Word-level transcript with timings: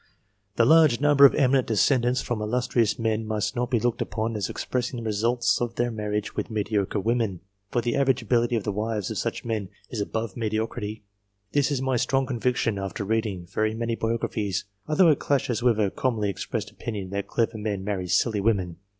The 0.55 0.65
large 0.65 0.99
number 0.99 1.27
of 1.27 1.35
eminent 1.35 1.67
descendants 1.67 2.23
from 2.23 2.41
illus 2.41 2.67
trious 2.67 2.97
men 2.97 3.23
must 3.23 3.55
not 3.55 3.69
be 3.69 3.79
looked 3.79 4.01
upon 4.01 4.35
as 4.35 4.49
expressing 4.49 4.97
the 4.97 5.03
results 5.05 5.61
of 5.61 5.75
their 5.75 5.91
marriage 5.91 6.35
with 6.35 6.49
mediocre 6.49 6.99
women, 6.99 7.41
for_jthe_ 7.71 7.93
averageability 7.93 8.57
of 8.57 8.63
the 8.63 8.71
wives 8.71 9.11
of 9.11 9.19
such 9.19 9.45
men 9.45 9.69
is 9.91 10.01
above 10.01 10.33
TYiedio 10.33 10.67
cjdij. 10.67 11.01
vThis 11.53 11.69
is 11.71 11.83
my 11.83 11.97
strong 11.97 12.25
conviction, 12.25 12.79
after 12.79 13.03
reading 13.03 13.45
very 13.45 13.75
many 13.75 13.93
biographies, 13.95 14.65
although 14.87 15.09
it 15.11 15.19
clashes 15.19 15.61
with 15.61 15.79
a 15.79 15.91
commonly 15.91 16.31
expressed 16.31 16.71
opinion 16.71 17.11
that 17.11 17.27
clever 17.27 17.59
men 17.59 17.83
marry 17.83 18.07
silly 18.07 18.41
women. 18.41 18.77